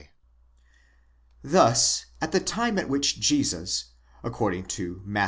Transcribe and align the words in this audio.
Thus 1.43 2.07
at 2.21 2.31
the 2.31 2.39
time 2.39 2.79
at 2.79 2.89
which 2.89 3.19
Jesus, 3.19 3.91
according 4.23 4.65
to 4.69 4.99
Matt. 5.05 5.19